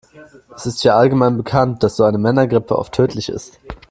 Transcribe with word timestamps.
Es 0.55 0.65
ist 0.65 0.83
ja 0.83 0.97
allgemein 0.97 1.37
bekannt, 1.37 1.83
dass 1.83 1.95
so 1.95 2.03
eine 2.05 2.17
Männergrippe 2.17 2.75
oft 2.75 2.91
tödlich 2.93 3.29
ist. 3.29 3.59